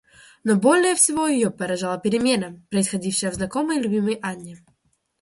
Но 0.43 0.53
более 0.55 0.95
всего 0.95 1.27
ее 1.27 1.51
поражала 1.51 1.99
перемена, 1.99 2.59
происшедшая 2.71 3.29
в 3.29 3.35
знакомой 3.35 3.77
и 3.77 3.83
любимой 3.83 4.15
Анне. 4.23 4.57